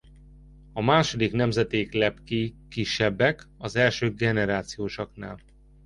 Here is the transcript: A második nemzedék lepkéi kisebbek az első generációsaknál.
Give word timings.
A 0.73 0.81
második 0.81 1.31
nemzedék 1.31 1.93
lepkéi 1.93 2.55
kisebbek 2.69 3.47
az 3.57 3.75
első 3.75 4.13
generációsaknál. 4.13 5.39